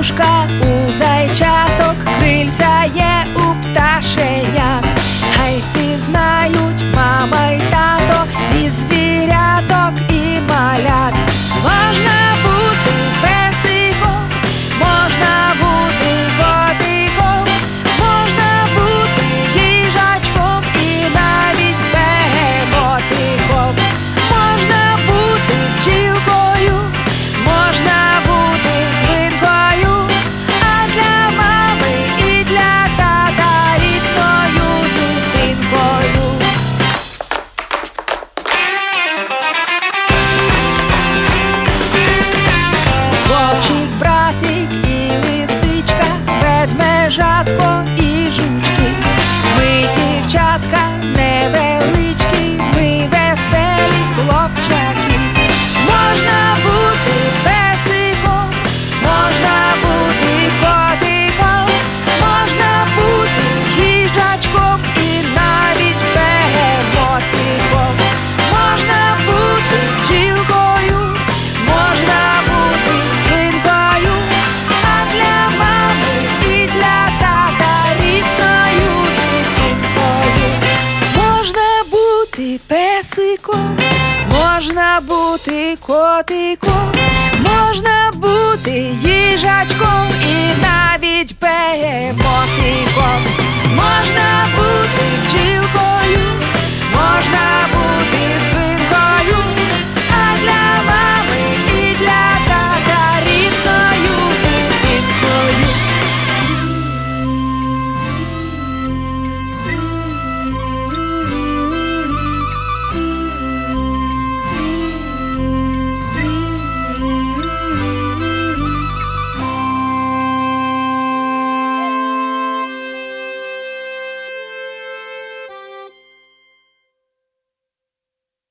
[0.00, 1.29] Девушка у зайца
[82.70, 83.76] песиком,
[84.32, 86.92] можна бути котиком,
[87.38, 88.59] можна бути